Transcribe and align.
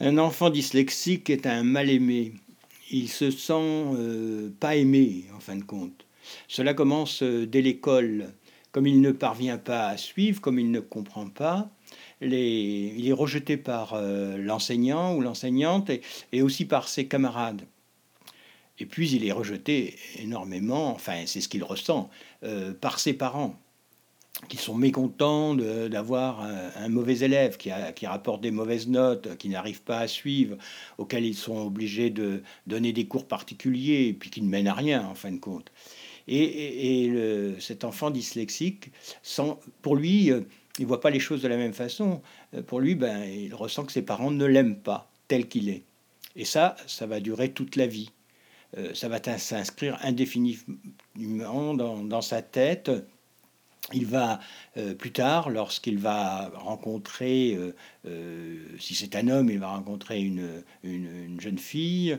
Un 0.00 0.18
enfant 0.18 0.50
dyslexique 0.50 1.30
est 1.30 1.46
un 1.46 1.62
mal-aimé. 1.62 2.32
Il 2.90 3.08
se 3.08 3.30
sent 3.30 3.52
euh, 3.54 4.50
pas 4.58 4.74
aimé, 4.74 5.26
en 5.36 5.38
fin 5.38 5.54
de 5.54 5.62
compte. 5.62 6.04
Cela 6.48 6.74
commence 6.74 7.22
euh, 7.22 7.46
dès 7.46 7.62
l'école. 7.62 8.34
Comme 8.72 8.88
il 8.88 9.00
ne 9.00 9.12
parvient 9.12 9.56
pas 9.56 9.86
à 9.86 9.96
suivre, 9.96 10.40
comme 10.40 10.58
il 10.58 10.72
ne 10.72 10.80
comprend 10.80 11.28
pas, 11.28 11.70
il 12.20 13.06
est 13.06 13.12
rejeté 13.12 13.56
par 13.56 13.94
euh, 13.94 14.36
l'enseignant 14.36 15.14
ou 15.14 15.20
l'enseignante 15.20 15.90
et, 16.32 16.42
aussi 16.42 16.64
par 16.64 16.88
ses 16.88 17.06
camarades. 17.06 17.62
Et 18.80 18.86
puis 18.86 19.08
il 19.12 19.24
est 19.24 19.30
rejeté 19.30 19.94
énormément, 20.18 20.90
enfin 20.90 21.22
c'est 21.26 21.40
ce 21.40 21.48
qu'il 21.48 21.62
ressent, 21.62 22.10
par 22.80 22.98
ses 22.98 23.12
parents 23.12 23.56
qui 24.48 24.56
sont 24.56 24.74
mécontents 24.74 25.54
d'avoir 25.54 26.42
un, 26.42 26.88
mauvais 26.88 27.18
élève 27.20 27.56
qui, 27.56 27.70
qui, 27.94 28.06
rapporte 28.06 28.40
des 28.40 28.50
mauvaises 28.50 28.88
notes, 28.88 29.36
qui 29.36 29.48
n'arrive 29.48 29.82
pas 29.82 29.98
à 29.98 30.08
suivre, 30.08 30.56
auxquels 30.98 31.24
ils 31.24 31.34
sont 31.34 31.66
obligés 31.66 32.10
de 32.10 32.42
donner 32.66 32.92
des 32.92 33.06
cours 33.06 33.26
particuliers, 33.26 34.08
et 34.08 34.12
puis 34.12 34.30
qui 34.30 34.42
ne 34.42 34.48
mènent 34.48 34.68
à 34.68 34.74
rien 34.74 35.06
en 35.06 35.14
fin 35.14 35.32
de 35.32 35.38
compte. 35.38 35.70
Et, 36.26 37.54
cet 37.60 37.84
enfant 37.84 38.10
dyslexique, 38.10 38.92
sans, 39.22 39.60
pour 39.82 39.96
lui, 39.96 40.30
euh, 40.30 40.40
il 40.78 40.86
voit 40.86 41.00
pas 41.00 41.10
les 41.10 41.20
choses 41.20 41.42
de 41.42 41.48
la 41.48 41.56
même 41.56 41.74
façon. 41.74 42.22
Euh, 42.54 42.62
pour 42.62 42.80
lui, 42.80 42.94
ben, 42.94 43.24
il 43.24 43.54
ressent 43.54 43.84
que 43.84 43.92
ses 43.92 44.02
parents 44.02 44.30
ne 44.30 44.44
l'aiment 44.44 44.78
pas 44.78 45.10
tel 45.28 45.48
qu'il 45.48 45.68
est. 45.68 45.82
Et 46.36 46.44
ça, 46.44 46.76
ça 46.86 47.06
va 47.06 47.20
durer 47.20 47.52
toute 47.52 47.76
la 47.76 47.86
vie. 47.86 48.10
Euh, 48.76 48.92
ça 48.94 49.08
va 49.08 49.20
s'inscrire 49.38 49.98
indéfiniment 50.02 51.74
dans, 51.74 52.02
dans 52.02 52.22
sa 52.22 52.42
tête 52.42 52.90
il 53.92 54.06
va 54.06 54.40
euh, 54.78 54.94
plus 54.94 55.12
tard, 55.12 55.50
lorsqu'il 55.50 55.98
va 55.98 56.50
rencontrer, 56.54 57.54
euh, 57.54 57.74
euh, 58.06 58.56
si 58.78 58.94
c'est 58.94 59.14
un 59.14 59.28
homme, 59.28 59.50
il 59.50 59.58
va 59.58 59.68
rencontrer 59.68 60.20
une, 60.20 60.62
jeune 61.38 61.58
fille. 61.58 62.16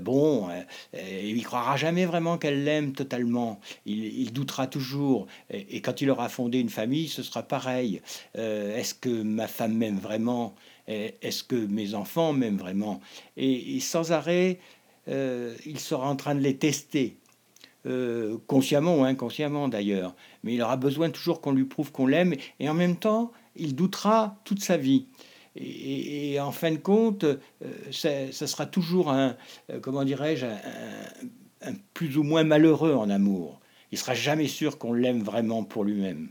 bon, 0.00 0.48
il 0.92 1.42
croira 1.44 1.76
jamais 1.76 2.04
vraiment 2.04 2.38
qu'elle 2.38 2.64
l'aime 2.64 2.92
totalement. 2.92 3.60
Il, 3.86 4.32
doutera 4.32 4.66
toujours. 4.66 5.26
Et, 5.50 5.80
quand 5.80 6.00
il 6.00 6.10
aura 6.10 6.28
fondé 6.28 6.60
une 6.60 6.68
famille, 6.68 7.08
ce 7.08 7.22
sera 7.22 7.42
pareil. 7.42 8.00
Est-ce 8.34 8.94
que 8.94 9.22
ma 9.22 9.48
femme 9.48 9.74
m'aime 9.74 9.98
vraiment? 9.98 10.54
Est-ce 10.86 11.42
que 11.42 11.56
mes 11.56 11.94
enfants 11.94 12.32
m'aiment 12.32 12.58
vraiment? 12.58 13.00
Et, 13.36 13.80
sans 13.80 14.12
arrêt, 14.12 14.60
il 15.08 15.80
sera 15.80 16.08
en 16.08 16.16
train 16.16 16.34
de 16.34 16.40
les 16.40 16.56
tester. 16.56 17.16
Euh, 17.86 18.36
consciemment 18.46 18.98
ou 18.98 19.04
inconsciemment 19.04 19.66
d'ailleurs, 19.66 20.14
mais 20.42 20.52
il 20.52 20.60
aura 20.60 20.76
besoin 20.76 21.08
toujours 21.08 21.40
qu'on 21.40 21.52
lui 21.52 21.64
prouve 21.64 21.92
qu'on 21.92 22.06
l'aime, 22.06 22.34
et 22.58 22.68
en 22.68 22.74
même 22.74 22.96
temps, 22.96 23.32
il 23.56 23.74
doutera 23.74 24.38
toute 24.44 24.62
sa 24.62 24.76
vie. 24.76 25.06
Et, 25.56 26.38
en 26.40 26.52
fin 26.52 26.72
de 26.72 26.76
compte, 26.76 27.24
euh, 27.24 27.38
ça, 27.90 28.46
sera 28.46 28.66
toujours 28.66 29.10
un, 29.10 29.34
euh, 29.70 29.80
comment 29.80 30.04
dirais-je, 30.04 30.44
un, 30.44 31.72
plus 31.94 32.18
ou 32.18 32.22
moins 32.22 32.44
malheureux 32.44 32.92
en 32.92 33.08
amour. 33.08 33.60
Il 33.92 33.98
sera 33.98 34.12
jamais 34.12 34.46
sûr 34.46 34.76
qu'on 34.76 34.92
l'aime 34.92 35.22
vraiment 35.22 35.64
pour 35.64 35.84
lui-même. 35.84 36.28